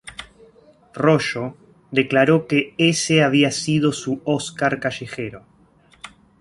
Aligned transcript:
Royo 0.95 1.55
declaró 1.91 2.47
que 2.47 2.73
ese 2.79 3.21
había 3.21 3.51
sido 3.51 3.91
su 3.91 4.19
Oscar 4.25 4.79
callejero. 4.79 5.43